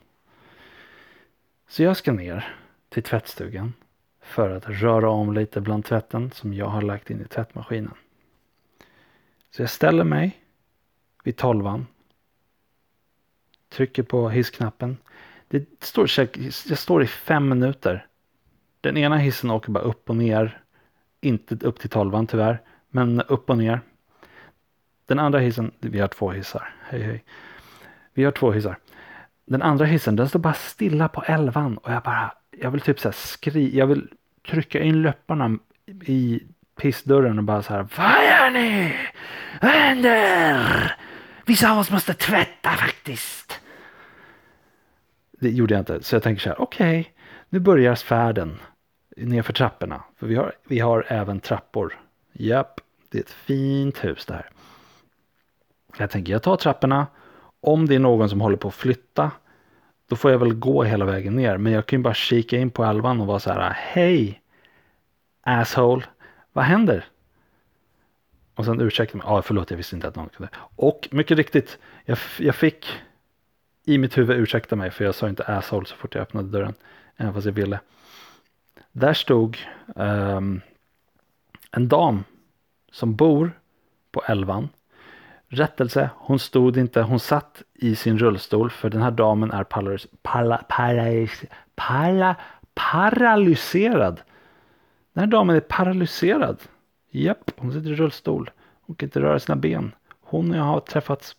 Så 1.68 1.82
jag 1.82 1.96
ska 1.96 2.12
ner 2.12 2.56
till 2.88 3.02
tvättstugan 3.02 3.72
för 4.20 4.50
att 4.50 4.68
röra 4.68 5.10
om 5.10 5.34
lite 5.34 5.60
bland 5.60 5.84
tvätten 5.84 6.30
som 6.30 6.54
jag 6.54 6.66
har 6.66 6.82
lagt 6.82 7.10
in 7.10 7.20
i 7.20 7.24
tvättmaskinen. 7.24 7.94
Så 9.50 9.62
jag 9.62 9.70
ställer 9.70 10.04
mig 10.04 10.40
vid 11.24 11.36
tolvan. 11.36 11.86
Trycker 13.68 14.02
på 14.02 14.28
hissknappen. 14.28 14.96
Det 15.48 15.84
står, 15.84 16.10
jag 16.68 16.78
står 16.78 17.02
i 17.02 17.06
fem 17.06 17.48
minuter. 17.48 18.06
Den 18.80 18.96
ena 18.96 19.16
hissen 19.16 19.50
åker 19.50 19.70
bara 19.70 19.84
upp 19.84 20.10
och 20.10 20.16
ner. 20.16 20.60
Inte 21.20 21.66
upp 21.66 21.80
till 21.80 21.90
tolvan 21.90 22.26
tyvärr. 22.26 22.60
Men 22.90 23.20
upp 23.20 23.50
och 23.50 23.58
ner. 23.58 23.80
Den 25.06 25.18
andra 25.18 25.38
hissen, 25.38 25.72
vi 25.80 26.00
har 26.00 26.08
två 26.08 26.30
hissar. 26.30 26.74
Hej 26.88 27.02
hej. 27.02 27.24
Vi 28.14 28.24
har 28.24 28.32
två 28.32 28.52
hissar. 28.52 28.78
Den 29.44 29.62
andra 29.62 29.84
hissen 29.84 30.16
den 30.16 30.28
står 30.28 30.38
bara 30.38 30.54
stilla 30.54 31.08
på 31.08 31.22
elvan 31.22 31.78
och 31.78 31.92
jag 31.92 32.02
bara, 32.02 32.32
jag 32.50 32.70
vill 32.70 32.80
typ 32.80 33.00
så 33.00 33.08
här 33.08 33.12
skri, 33.12 33.78
jag 33.78 33.86
vill 33.86 34.08
trycka 34.48 34.82
in 34.82 35.02
läpparna 35.02 35.58
i 36.04 36.42
pissdörren 36.80 37.38
och 37.38 37.44
bara 37.44 37.62
så 37.62 37.74
här, 37.74 37.86
vad 37.96 38.24
gör 38.24 38.50
ni? 38.50 38.94
Vad 39.60 39.70
händer? 39.70 40.96
Vissa 41.46 41.72
av 41.72 41.78
oss 41.78 41.90
måste 41.90 42.14
tvätta 42.14 42.70
faktiskt. 42.70 43.45
Det 45.38 45.50
gjorde 45.50 45.74
jag 45.74 45.80
inte, 45.80 46.02
så 46.02 46.14
jag 46.14 46.22
tänker 46.22 46.42
så 46.42 46.48
här, 46.48 46.60
okej, 46.60 47.00
okay, 47.00 47.12
nu 47.48 47.58
börjar 47.58 47.94
färden 47.94 48.58
nerför 49.16 49.52
trapporna. 49.52 50.02
För 50.16 50.26
vi 50.26 50.34
har, 50.34 50.52
vi 50.68 50.78
har 50.78 51.06
även 51.08 51.40
trappor. 51.40 51.98
Japp, 52.32 52.80
det 53.10 53.18
är 53.18 53.22
ett 53.22 53.30
fint 53.30 54.04
hus 54.04 54.26
det 54.26 54.34
här. 54.34 54.50
Jag 55.98 56.10
tänker 56.10 56.32
jag 56.32 56.42
tar 56.42 56.56
trapporna. 56.56 57.06
Om 57.60 57.86
det 57.86 57.94
är 57.94 57.98
någon 57.98 58.28
som 58.28 58.40
håller 58.40 58.56
på 58.56 58.68
att 58.68 58.74
flytta. 58.74 59.30
Då 60.08 60.16
får 60.16 60.30
jag 60.30 60.38
väl 60.38 60.54
gå 60.54 60.82
hela 60.82 61.04
vägen 61.04 61.36
ner. 61.36 61.56
Men 61.56 61.72
jag 61.72 61.86
kan 61.86 61.98
ju 61.98 62.02
bara 62.02 62.14
kika 62.14 62.58
in 62.58 62.70
på 62.70 62.84
elvan 62.84 63.20
och 63.20 63.26
vara 63.26 63.38
så 63.38 63.52
här. 63.52 63.70
Hej! 63.76 64.42
Asshole! 65.42 66.04
Vad 66.52 66.64
händer? 66.64 67.04
Och 68.54 68.64
sen 68.64 68.80
ursäkta 68.80 69.16
mig. 69.16 69.26
Ja, 69.28 69.42
förlåt, 69.42 69.70
jag 69.70 69.76
visste 69.76 69.96
inte 69.96 70.08
att 70.08 70.16
någon 70.16 70.28
kunde. 70.28 70.50
Och 70.56 71.08
mycket 71.10 71.36
riktigt. 71.36 71.78
Jag, 72.04 72.18
jag 72.38 72.54
fick 72.54 72.86
i 73.86 73.98
mitt 73.98 74.18
huvud 74.18 74.36
ursäkta 74.36 74.76
mig. 74.76 74.90
För 74.90 75.04
jag 75.04 75.14
sa 75.14 75.28
inte 75.28 75.44
asshole 75.44 75.86
så 75.86 75.96
fort 75.96 76.14
jag 76.14 76.22
öppnade 76.22 76.48
dörren. 76.48 76.74
Även 77.16 77.34
fast 77.34 77.46
jag 77.46 77.52
ville. 77.52 77.80
Där 78.92 79.14
stod 79.14 79.58
um, 79.94 80.60
en 81.70 81.88
dam 81.88 82.24
som 82.92 83.16
bor 83.16 83.52
på 84.12 84.22
elvan 84.26 84.68
Rättelse, 85.48 86.10
hon 86.16 86.38
stod 86.38 86.76
inte, 86.76 87.02
hon 87.02 87.20
satt 87.20 87.62
i 87.74 87.96
sin 87.96 88.18
rullstol 88.18 88.70
för 88.70 88.90
den 88.90 89.02
här 89.02 89.10
damen 89.10 89.50
är 89.50 89.64
paralys, 89.64 90.06
para, 90.22 90.56
paralys, 90.68 91.44
para, 91.74 92.36
paralyserad. 92.74 94.20
Den 95.12 95.20
här 95.20 95.26
damen 95.26 95.56
är 95.56 95.60
paralyserad. 95.60 96.58
Japp, 97.10 97.50
hon 97.56 97.72
sitter 97.72 97.90
i 97.90 97.94
rullstol. 97.94 98.50
Hon 98.80 98.96
kan 98.96 99.06
inte 99.06 99.20
röra 99.20 99.38
sina 99.38 99.56
ben. 99.56 99.92
Hon 100.20 100.50
och 100.50 100.56
jag 100.56 100.62
har 100.62 100.80
träffats 100.80 101.36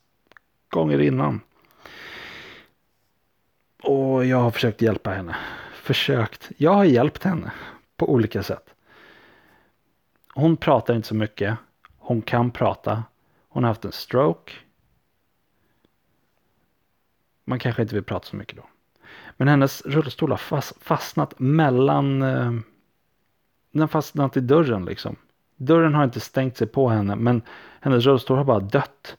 gånger 0.70 1.00
innan. 1.00 1.42
Och 3.88 4.26
jag 4.26 4.38
har 4.38 4.52
försökt 4.52 4.82
hjälpa 4.82 5.10
henne. 5.10 5.36
Försökt. 5.74 6.52
Jag 6.58 6.74
har 6.74 6.84
hjälpt 6.84 7.24
henne 7.24 7.52
på 7.98 8.12
olika 8.12 8.44
sätt. 8.44 8.74
Hon 10.34 10.58
pratar 10.58 10.96
inte 10.96 11.08
så 11.08 11.16
mycket. 11.16 11.58
Hon 11.98 12.22
kan 12.22 12.52
prata. 12.52 13.04
Hon 13.50 13.64
har 13.64 13.68
haft 13.68 13.86
en 13.86 13.92
stroke. 13.92 14.54
Man 17.46 17.60
kanske 17.60 17.82
inte 17.82 17.96
vill 17.96 18.04
prata 18.04 18.26
så 18.26 18.36
mycket 18.36 18.58
då. 18.58 18.64
Men 19.38 19.48
hennes 19.48 19.82
rullstol 19.86 20.32
har 20.32 20.62
fastnat 20.80 21.40
mellan... 21.40 22.22
Eh, 22.22 22.52
den 23.72 23.82
har 23.82 23.88
fastnat 23.88 24.38
i 24.38 24.40
dörren 24.40 24.86
liksom. 24.86 25.16
Dörren 25.56 25.94
har 25.94 26.04
inte 26.04 26.20
stängt 26.20 26.58
sig 26.58 26.68
på 26.68 26.90
henne 26.90 27.16
men 27.16 27.42
hennes 27.82 28.06
rullstol 28.06 28.38
har 28.38 28.46
bara 28.46 28.60
dött 28.60 29.18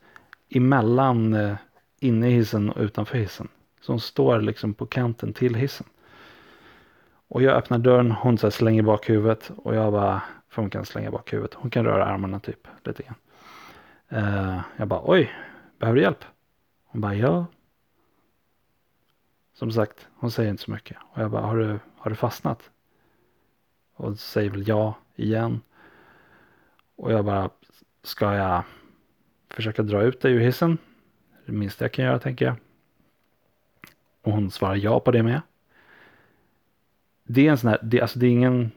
emellan 0.48 1.34
eh, 1.34 1.56
inne 2.00 2.28
i 2.28 2.32
hissen 2.32 2.70
och 2.70 2.82
utanför 2.82 3.18
hissen. 3.18 3.48
Så 3.80 3.92
hon 3.92 4.00
står 4.00 4.40
liksom 4.40 4.74
på 4.74 4.86
kanten 4.86 5.32
till 5.32 5.54
hissen. 5.54 5.86
Och 7.28 7.42
jag 7.42 7.56
öppnar 7.56 7.78
dörren, 7.78 8.10
hon 8.10 8.38
så 8.38 8.50
slänger 8.50 8.82
bak 8.82 9.10
huvudet 9.10 9.50
och 9.56 9.74
jag 9.74 9.92
bara, 9.92 10.22
för 10.48 10.62
hon 10.62 10.70
kan 10.70 10.84
slänga 10.84 11.10
bak 11.10 11.32
huvudet. 11.32 11.54
Hon 11.54 11.70
kan 11.70 11.84
röra 11.84 12.04
armarna 12.04 12.40
typ 12.40 12.68
lite 12.84 13.02
grann. 13.02 13.16
Uh, 14.12 14.60
jag 14.76 14.88
bara 14.88 15.02
oj, 15.04 15.32
behöver 15.78 15.96
du 15.96 16.02
hjälp? 16.02 16.24
Hon 16.84 17.00
bara 17.00 17.14
ja. 17.14 17.46
Som 19.54 19.72
sagt, 19.72 20.08
hon 20.14 20.30
säger 20.30 20.50
inte 20.50 20.62
så 20.62 20.70
mycket. 20.70 20.96
Och 21.12 21.22
jag 21.22 21.30
bara, 21.30 21.42
har 21.42 21.56
du, 21.56 21.78
har 21.96 22.10
du 22.10 22.16
fastnat? 22.16 22.70
Och 23.94 24.18
säger 24.18 24.50
väl 24.50 24.68
ja 24.68 24.94
igen. 25.16 25.60
Och 26.96 27.12
jag 27.12 27.24
bara, 27.24 27.50
ska 28.02 28.34
jag 28.34 28.62
försöka 29.50 29.82
dra 29.82 30.02
ut 30.02 30.20
dig 30.20 30.32
ur 30.32 30.40
hissen? 30.40 30.78
Det 31.46 31.52
minsta 31.52 31.84
jag 31.84 31.92
kan 31.92 32.04
göra 32.04 32.18
tänker 32.18 32.44
jag. 32.44 32.56
Och 34.22 34.32
hon 34.32 34.50
svarar 34.50 34.76
ja 34.76 35.00
på 35.00 35.10
det 35.10 35.22
med. 35.22 35.40
Det 37.24 37.46
är 37.46 37.50
en 37.50 37.58
sån 37.58 37.70
här, 37.70 37.78
det, 37.82 38.00
alltså 38.00 38.18
det 38.18 38.26
är 38.26 38.30
ingen, 38.30 38.70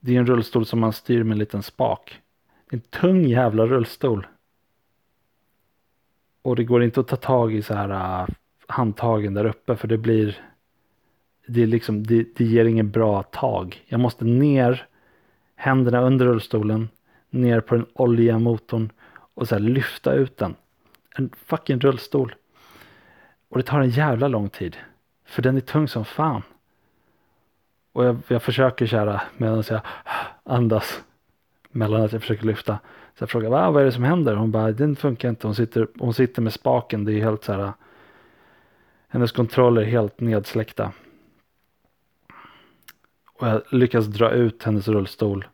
det 0.00 0.14
är 0.14 0.18
en 0.18 0.26
rullstol 0.26 0.66
som 0.66 0.80
man 0.80 0.92
styr 0.92 1.22
med 1.22 1.32
en 1.32 1.38
liten 1.38 1.62
spak. 1.62 2.20
En 2.70 2.80
tung 2.80 3.24
jävla 3.24 3.66
rullstol. 3.66 4.26
Och 6.42 6.56
det 6.56 6.64
går 6.64 6.82
inte 6.82 7.00
att 7.00 7.08
ta 7.08 7.16
tag 7.16 7.54
i 7.54 7.62
så 7.62 7.74
här 7.74 8.22
uh, 8.22 8.28
handtagen 8.66 9.34
där 9.34 9.44
uppe 9.44 9.76
för 9.76 9.88
det 9.88 9.98
blir 9.98 10.38
det, 11.48 11.62
är 11.62 11.66
liksom, 11.66 12.06
det, 12.06 12.36
det 12.36 12.44
ger 12.44 12.64
ingen 12.64 12.90
bra 12.90 13.22
tag. 13.22 13.84
Jag 13.86 14.00
måste 14.00 14.24
ner, 14.24 14.86
händerna 15.56 16.00
under 16.00 16.26
rullstolen, 16.26 16.88
ner 17.30 17.60
på 17.60 17.74
den 17.74 17.86
oljiga 17.92 18.38
motorn 18.38 18.92
och 19.34 19.48
så 19.48 19.54
här 19.54 19.62
lyfta 19.62 20.12
ut 20.12 20.36
den. 20.36 20.54
En 21.16 21.30
fucking 21.46 21.80
rullstol. 21.80 22.34
Och 23.48 23.58
det 23.58 23.62
tar 23.62 23.80
en 23.80 23.90
jävla 23.90 24.28
lång 24.28 24.48
tid. 24.48 24.76
För 25.24 25.42
den 25.42 25.56
är 25.56 25.60
tung 25.60 25.88
som 25.88 26.04
fan. 26.04 26.42
Och 27.92 28.04
jag, 28.04 28.16
jag 28.28 28.42
försöker 28.42 28.86
köra 28.86 29.20
medan 29.36 29.64
jag 29.68 29.80
ah, 30.04 30.10
andas. 30.42 31.02
Mellan 31.70 32.02
att 32.02 32.12
jag 32.12 32.20
försöker 32.20 32.46
lyfta. 32.46 32.78
Så 33.18 33.22
jag 33.22 33.30
frågar 33.30 33.50
Va, 33.50 33.70
vad 33.70 33.82
är 33.82 33.86
det 33.86 33.92
som 33.92 34.04
händer? 34.04 34.34
Hon 34.34 34.50
bara 34.50 34.72
den 34.72 34.96
funkar 34.96 35.28
inte. 35.28 35.46
Hon 35.46 35.54
sitter, 35.54 35.88
hon 35.98 36.14
sitter 36.14 36.42
med 36.42 36.52
spaken. 36.52 37.04
Det 37.04 37.12
är 37.12 37.24
helt 37.24 37.44
så 37.44 37.52
här. 37.52 37.72
Hennes 39.08 39.32
kontroller 39.32 39.82
är 39.82 39.86
helt 39.86 40.20
nedsläckta. 40.20 40.92
Och 43.38 43.48
jag 43.48 43.62
lyckas 43.70 44.06
dra 44.06 44.30
ut 44.30 44.62
hennes 44.62 44.88
rullstol 44.88 45.46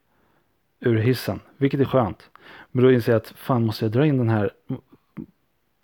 ur 0.80 0.96
hissen. 0.96 1.40
Vilket 1.56 1.80
är 1.80 1.84
skönt. 1.84 2.30
Men 2.70 2.84
då 2.84 2.92
inser 2.92 3.12
jag 3.12 3.20
att 3.20 3.28
fan 3.28 3.66
måste 3.66 3.84
jag 3.84 3.92
dra 3.92 4.06
in 4.06 4.18
den 4.18 4.28
här 4.28 4.50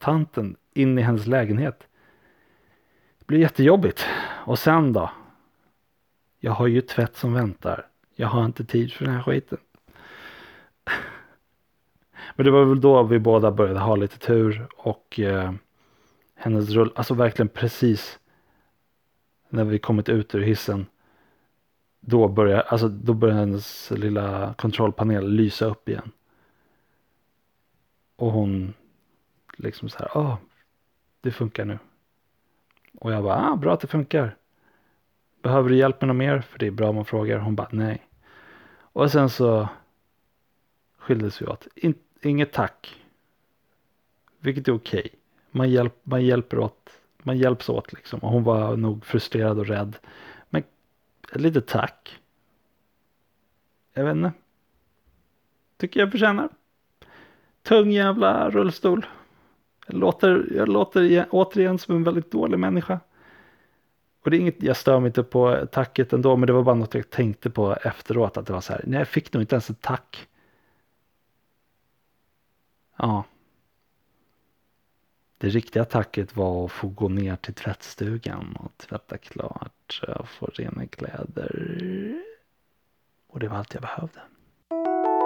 tanten 0.01 0.57
in 0.75 0.99
i 0.99 1.03
hennes 1.03 1.27
lägenhet. 1.27 1.87
Det 3.31 3.33
blir 3.33 3.43
jättejobbigt. 3.43 4.07
Och 4.45 4.59
sen 4.59 4.93
då? 4.93 5.11
Jag 6.39 6.53
har 6.53 6.67
ju 6.67 6.81
tvätt 6.81 7.17
som 7.17 7.33
väntar. 7.33 7.87
Jag 8.15 8.29
har 8.29 8.45
inte 8.45 8.65
tid 8.65 8.93
för 8.93 9.05
den 9.05 9.15
här 9.15 9.23
skiten. 9.23 9.59
Men 12.37 12.45
det 12.47 12.51
var 12.51 12.65
väl 12.65 12.81
då 12.81 13.03
vi 13.03 13.19
båda 13.19 13.51
började 13.51 13.81
ha 13.81 13.97
lite 13.97 14.19
tur 14.19 14.69
och 14.77 15.21
eh, 15.21 15.53
hennes 16.35 16.71
rull, 16.71 16.93
alltså 16.95 17.15
verkligen 17.15 17.49
precis 17.49 18.19
när 19.49 19.65
vi 19.65 19.79
kommit 19.79 20.09
ut 20.09 20.35
ur 20.35 20.41
hissen. 20.41 20.87
Då 22.01 22.29
börjar, 22.29 22.61
alltså 22.61 22.89
då 22.89 23.15
börjar 23.15 23.37
hennes 23.37 23.91
lilla 23.91 24.55
kontrollpanel 24.55 25.31
lysa 25.31 25.67
upp 25.67 25.89
igen. 25.89 26.13
Och 28.17 28.33
hon 28.33 28.75
liksom 29.57 29.89
så 29.89 29.99
här, 29.99 30.11
ja, 30.15 30.21
ah, 30.21 30.39
det 31.21 31.31
funkar 31.31 31.65
nu. 31.65 31.79
Och 32.99 33.13
jag 33.13 33.23
bara, 33.23 33.51
ah, 33.51 33.57
bra 33.57 33.75
att 33.75 33.81
det 33.81 33.87
funkar. 33.87 34.37
Behöver 35.43 35.69
du 35.69 35.77
hjälp 35.77 36.01
med 36.01 36.09
något 36.09 36.17
mer? 36.17 36.41
För 36.41 36.59
det 36.59 36.67
är 36.67 36.71
bra 36.71 36.89
om 36.89 36.95
man 36.95 37.05
frågar. 37.05 37.39
Hon 37.39 37.57
bara, 37.57 37.69
nej. 37.71 38.07
Och 38.93 39.11
sen 39.11 39.31
så 39.31 39.69
skildes 40.99 41.43
vi 41.43 41.47
åt. 41.47 41.67
In, 41.75 41.95
inget 42.23 42.53
tack. 42.53 42.97
Vilket 44.39 44.69
är 44.69 44.73
okej. 44.73 45.01
Okay. 45.01 45.11
Man, 45.51 45.71
hjälp, 45.71 46.01
man 46.03 46.25
hjälper 46.25 46.59
åt. 46.59 46.91
Man 47.23 47.39
hjälps 47.39 47.69
åt 47.69 47.93
liksom. 47.93 48.21
Och 48.21 48.31
hon 48.31 48.45
var 48.45 48.77
nog 48.77 49.05
frustrerad 49.05 49.59
och 49.59 49.67
rädd. 49.67 49.97
Men 50.51 50.63
ett 51.33 51.41
litet 51.41 51.67
tack. 51.67 52.19
Jag 53.93 54.05
vet 54.05 54.17
inte. 54.17 54.33
Tycker 55.77 56.01
jag 56.01 56.11
förtjänar. 56.11 56.49
Tung 57.63 57.91
jävla 57.91 58.51
rullstol. 58.51 59.07
Jag 59.91 60.01
låter, 60.01 60.49
jag 60.55 60.69
låter 60.69 61.27
återigen 61.31 61.79
som 61.79 61.97
en 61.97 62.05
väldigt 62.05 62.31
dålig 62.31 62.59
människa. 62.59 63.01
Och 64.23 64.31
det 64.31 64.37
är 64.37 64.41
inget, 64.41 64.63
jag 64.63 64.77
stör 64.77 65.01
mig 65.01 65.07
inte 65.07 65.23
på 65.23 65.67
tacket 65.73 66.13
ändå, 66.13 66.37
men 66.37 66.47
det 66.47 66.53
var 66.53 66.63
bara 66.63 66.75
något 66.75 66.95
jag 66.95 67.11
tänkte 67.11 67.51
på 67.51 67.75
efteråt. 67.75 68.37
Att 68.37 68.47
det 68.47 68.53
var 68.53 68.61
så 68.61 68.73
här, 68.73 68.83
nej 68.87 68.99
jag 68.99 69.09
fick 69.09 69.33
nog 69.33 69.43
inte 69.43 69.55
ens 69.55 69.71
ett 69.71 69.81
tack. 69.81 70.29
Ja. 72.97 73.25
Det 75.39 75.49
riktiga 75.49 75.85
tacket 75.85 76.37
var 76.37 76.65
att 76.65 76.73
få 76.73 76.89
gå 76.89 77.09
ner 77.09 77.37
till 77.37 77.55
tvättstugan 77.55 78.57
och 78.57 78.77
tvätta 78.77 79.19
klart. 79.19 80.01
Jag 80.07 80.29
får 80.29 80.51
rena 80.55 80.87
kläder. 80.87 82.23
Och 83.29 83.41
det 83.41 83.49
var 83.49 83.57
allt 83.57 83.75
jag 83.75 83.83
behövde. 83.83 84.21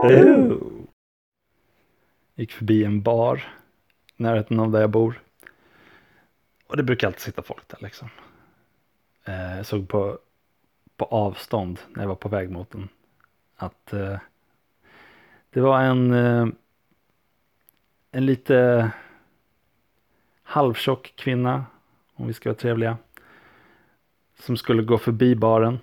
Oh. 0.02 0.58
Gick 2.34 2.52
förbi 2.52 2.84
en 2.84 3.02
bar 3.02 3.42
närheten 4.16 4.60
av 4.60 4.70
där 4.70 4.80
jag 4.80 4.90
bor. 4.90 5.20
Och 6.66 6.76
det 6.76 6.82
brukar 6.82 7.06
alltid 7.06 7.20
sitta 7.20 7.42
folk 7.42 7.68
där 7.68 7.78
liksom. 7.80 8.08
Eh, 9.24 9.56
jag 9.56 9.66
såg 9.66 9.88
på, 9.88 10.18
på 10.96 11.04
avstånd 11.04 11.80
när 11.88 12.02
jag 12.02 12.08
var 12.08 12.14
på 12.14 12.28
väg 12.28 12.50
mot 12.50 12.70
den. 12.70 12.88
Att 13.56 13.92
eh, 13.92 14.18
det 15.50 15.60
var 15.60 15.80
en, 15.80 16.12
eh, 16.12 16.46
en 18.10 18.26
lite 18.26 18.90
halvtjock 20.42 21.12
kvinna, 21.16 21.64
om 22.14 22.26
vi 22.26 22.32
ska 22.32 22.48
vara 22.48 22.58
trevliga. 22.58 22.96
Som 24.38 24.56
skulle 24.56 24.82
gå 24.82 24.98
förbi 24.98 25.34
baren 25.34 25.78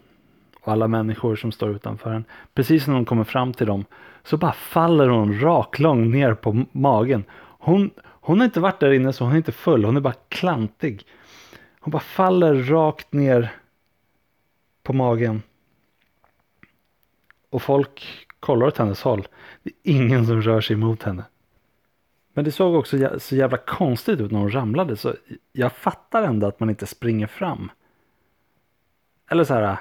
och 0.61 0.71
alla 0.71 0.87
människor 0.87 1.35
som 1.35 1.51
står 1.51 1.69
utanför 1.69 2.11
den. 2.11 2.25
Precis 2.53 2.87
när 2.87 2.95
hon 2.95 3.05
kommer 3.05 3.23
fram 3.23 3.53
till 3.53 3.67
dem 3.67 3.85
så 4.23 4.37
bara 4.37 4.53
faller 4.53 5.07
hon 5.07 5.39
raklång 5.39 6.11
ner 6.11 6.33
på 6.33 6.65
magen. 6.71 7.23
Hon, 7.59 7.91
hon 8.21 8.39
har 8.39 8.45
inte 8.45 8.59
varit 8.59 8.79
där 8.79 8.91
inne 8.91 9.13
så 9.13 9.23
hon 9.23 9.33
är 9.33 9.37
inte 9.37 9.51
full, 9.51 9.85
hon 9.85 9.97
är 9.97 10.01
bara 10.01 10.15
klantig. 10.29 11.07
Hon 11.79 11.91
bara 11.91 11.99
faller 11.99 12.55
rakt 12.55 13.13
ner 13.13 13.53
på 14.83 14.93
magen. 14.93 15.41
Och 17.49 17.61
folk 17.61 18.27
kollar 18.39 18.67
åt 18.67 18.77
hennes 18.77 19.01
håll. 19.01 19.27
Det 19.63 19.69
är 19.69 19.95
ingen 19.95 20.25
som 20.25 20.41
rör 20.41 20.61
sig 20.61 20.73
emot 20.73 21.03
henne. 21.03 21.23
Men 22.33 22.45
det 22.45 22.51
såg 22.51 22.75
också 22.75 23.19
så 23.19 23.35
jävla 23.35 23.57
konstigt 23.57 24.19
ut 24.19 24.31
när 24.31 24.39
hon 24.39 24.51
ramlade 24.51 24.97
så 24.97 25.15
jag 25.51 25.71
fattar 25.71 26.23
ändå 26.23 26.47
att 26.47 26.59
man 26.59 26.69
inte 26.69 26.85
springer 26.85 27.27
fram. 27.27 27.71
Eller 29.29 29.43
så 29.43 29.53
här. 29.53 29.77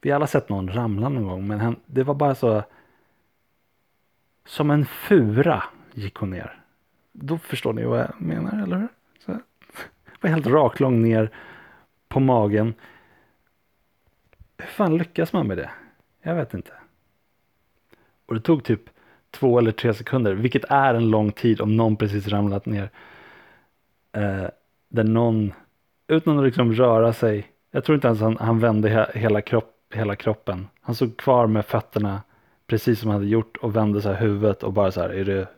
Vi 0.00 0.10
har 0.10 0.16
alla 0.16 0.26
sett 0.26 0.48
någon 0.48 0.68
ramla 0.72 1.08
någon 1.08 1.26
gång 1.26 1.46
men 1.46 1.76
det 1.86 2.02
var 2.02 2.14
bara 2.14 2.34
så. 2.34 2.62
Som 4.46 4.70
en 4.70 4.86
fura 4.86 5.64
gick 5.92 6.14
hon 6.14 6.30
ner. 6.30 6.63
Då 7.16 7.38
förstår 7.38 7.72
ni 7.72 7.84
vad 7.84 8.00
jag 8.00 8.12
menar, 8.18 8.62
eller 8.62 8.76
hur? 8.76 8.88
Så, 9.18 9.32
var 10.20 10.30
helt 10.30 10.46
raklång 10.46 11.02
ner 11.02 11.30
på 12.08 12.20
magen. 12.20 12.74
Hur 14.58 14.66
fan 14.66 14.98
lyckas 14.98 15.32
man 15.32 15.46
med 15.46 15.56
det? 15.56 15.70
Jag 16.22 16.34
vet 16.34 16.54
inte. 16.54 16.72
Och 18.26 18.34
det 18.34 18.40
tog 18.40 18.64
typ 18.64 18.80
två 19.30 19.58
eller 19.58 19.72
tre 19.72 19.94
sekunder, 19.94 20.34
vilket 20.34 20.64
är 20.64 20.94
en 20.94 21.10
lång 21.10 21.32
tid 21.32 21.60
om 21.60 21.76
någon 21.76 21.96
precis 21.96 22.28
ramlat 22.28 22.66
ner. 22.66 22.90
Eh, 24.12 24.46
där 24.88 25.04
någon, 25.04 25.52
utan 26.08 26.38
att 26.38 26.44
liksom 26.44 26.72
röra 26.72 27.12
sig, 27.12 27.46
jag 27.70 27.84
tror 27.84 27.94
inte 27.94 28.06
ens 28.06 28.20
han, 28.20 28.36
han 28.36 28.60
vände 28.60 28.88
he, 28.88 29.06
hela, 29.14 29.40
kropp, 29.40 29.74
hela 29.94 30.16
kroppen. 30.16 30.68
Han 30.80 30.94
stod 30.94 31.16
kvar 31.16 31.46
med 31.46 31.66
fötterna 31.66 32.22
precis 32.66 33.00
som 33.00 33.10
han 33.10 33.20
hade 33.20 33.30
gjort 33.30 33.56
och 33.56 33.76
vände 33.76 34.02
så 34.02 34.08
här 34.08 34.20
huvudet 34.20 34.62
och 34.62 34.72
bara 34.72 34.90
så 34.92 35.00
här, 35.00 35.08
är 35.10 35.24
det, 35.24 35.48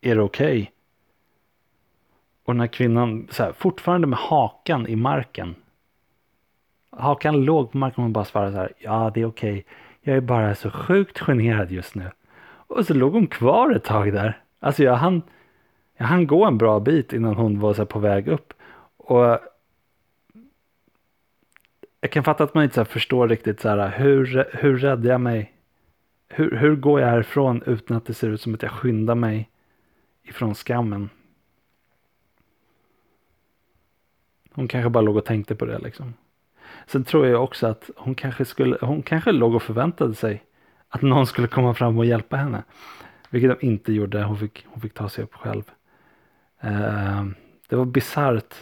är 0.00 0.14
det 0.16 0.22
okej? 0.22 0.62
Okay? 0.62 0.75
Och 2.46 2.54
den 2.54 2.60
här 2.60 2.66
kvinnan, 2.66 3.28
så 3.30 3.42
här, 3.42 3.52
fortfarande 3.52 4.06
med 4.06 4.18
hakan 4.18 4.86
i 4.86 4.96
marken. 4.96 5.54
Hakan 6.90 7.44
låg 7.44 7.72
på 7.72 7.78
marken 7.78 7.96
och 7.96 8.02
hon 8.02 8.12
bara 8.12 8.24
svarade 8.24 8.52
så 8.52 8.58
här, 8.58 8.72
ja 8.78 9.10
det 9.14 9.20
är 9.20 9.26
okej. 9.26 9.52
Okay. 9.52 9.64
Jag 10.00 10.16
är 10.16 10.20
bara 10.20 10.54
så 10.54 10.70
sjukt 10.70 11.18
generad 11.18 11.70
just 11.70 11.94
nu. 11.94 12.10
Och 12.66 12.86
så 12.86 12.94
låg 12.94 13.12
hon 13.12 13.26
kvar 13.26 13.70
ett 13.70 13.84
tag 13.84 14.12
där. 14.12 14.42
Alltså 14.60 14.82
jag 14.82 14.96
hann, 14.96 15.22
jag 15.96 16.06
hann 16.06 16.26
gå 16.26 16.44
en 16.44 16.58
bra 16.58 16.80
bit 16.80 17.12
innan 17.12 17.34
hon 17.34 17.60
var 17.60 17.74
så 17.74 17.86
på 17.86 17.98
väg 17.98 18.28
upp. 18.28 18.52
Och 18.96 19.38
jag 22.00 22.10
kan 22.10 22.24
fatta 22.24 22.44
att 22.44 22.54
man 22.54 22.64
inte 22.64 22.74
så 22.74 22.84
förstår 22.84 23.28
riktigt 23.28 23.60
så 23.60 23.68
här, 23.68 23.88
hur, 23.88 24.48
hur 24.52 24.78
räddar 24.78 25.10
jag 25.10 25.20
mig? 25.20 25.52
Hur, 26.28 26.56
hur 26.56 26.76
går 26.76 27.00
jag 27.00 27.08
härifrån 27.08 27.62
utan 27.66 27.96
att 27.96 28.06
det 28.06 28.14
ser 28.14 28.28
ut 28.28 28.40
som 28.40 28.54
att 28.54 28.62
jag 28.62 28.72
skyndar 28.72 29.14
mig 29.14 29.50
ifrån 30.22 30.54
skammen? 30.54 31.10
Hon 34.56 34.68
kanske 34.68 34.90
bara 34.90 35.00
låg 35.00 35.16
och 35.16 35.24
tänkte 35.24 35.54
på 35.54 35.64
det 35.64 35.78
liksom. 35.78 36.14
Sen 36.86 37.04
tror 37.04 37.26
jag 37.26 37.44
också 37.44 37.66
att 37.66 37.90
hon 37.96 38.14
kanske 38.14 38.44
skulle, 38.44 38.78
hon 38.80 39.02
kanske 39.02 39.32
låg 39.32 39.54
och 39.54 39.62
förväntade 39.62 40.14
sig 40.14 40.42
att 40.88 41.02
någon 41.02 41.26
skulle 41.26 41.48
komma 41.48 41.74
fram 41.74 41.98
och 41.98 42.06
hjälpa 42.06 42.36
henne. 42.36 42.62
Vilket 43.30 43.60
de 43.60 43.66
inte 43.66 43.92
gjorde, 43.92 44.22
hon 44.22 44.38
fick, 44.38 44.66
hon 44.68 44.80
fick 44.80 44.94
ta 44.94 45.08
sig 45.08 45.24
upp 45.24 45.34
själv. 45.34 45.62
Eh, 46.60 47.24
det 47.68 47.76
var 47.76 47.84
bisarrt 47.84 48.54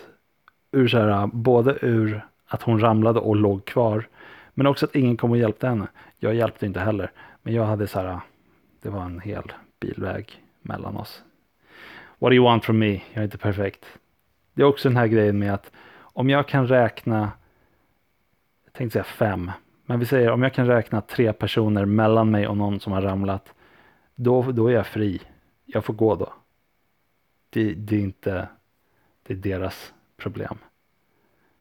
ur 0.73 0.89
så 0.89 0.99
här, 0.99 1.27
både 1.27 1.79
ur 1.83 2.27
att 2.47 2.63
hon 2.63 2.81
ramlade 2.81 3.21
och 3.21 3.37
låg 3.37 3.65
kvar. 3.65 4.09
Men 4.55 4.67
också 4.67 4.87
att 4.87 4.97
ingen 4.97 5.17
kom 5.17 5.31
och 5.31 5.39
hjälpte 5.39 5.69
henne. 5.69 5.87
Jag 6.19 6.35
hjälpte 6.35 6.67
inte 6.67 6.81
heller. 6.81 7.11
Men 7.43 7.55
jag 7.55 7.65
hade 7.65 7.87
så 7.87 8.01
här, 8.01 8.21
det 8.83 8.91
var 8.91 9.03
en 9.05 9.21
hel 9.21 9.53
bilväg 9.81 10.43
mellan 10.63 10.97
oss. 10.97 11.23
What 12.19 12.31
do 12.31 12.35
you 12.35 12.45
want 12.45 12.65
from 12.65 12.79
me? 12.79 12.93
Jag 12.93 13.21
är 13.21 13.25
inte 13.25 13.39
perfekt. 13.39 13.85
Det 14.55 14.63
är 14.63 14.67
också 14.67 14.89
den 14.89 14.97
här 14.97 15.07
grejen 15.07 15.39
med 15.39 15.55
att 15.55 15.73
om 15.97 16.31
jag 16.31 16.49
kan 16.49 16.67
räkna, 16.69 17.33
jag 18.65 18.73
tänkte 18.73 18.93
säga 18.93 19.05
fem, 19.05 19.51
men 19.87 20.01
vi 20.01 20.07
säger 20.07 20.31
om 20.31 20.43
jag 20.43 20.55
kan 20.55 20.67
räkna 20.67 21.01
tre 21.01 21.33
personer 21.33 21.85
mellan 21.85 22.31
mig 22.31 22.49
och 22.49 22.57
någon 22.57 22.81
som 22.81 22.93
har 22.93 23.03
ramlat, 23.03 23.55
då, 24.15 24.43
då 24.43 24.69
är 24.69 24.73
jag 24.73 24.87
fri. 24.87 25.23
Jag 25.65 25.85
får 25.85 25.95
gå 25.95 26.15
då. 26.15 26.33
Det, 27.51 27.75
det 27.75 27.97
är 27.97 28.01
inte, 28.01 28.49
det 29.23 29.33
är 29.33 29.37
deras 29.37 29.95
problem. 30.17 30.59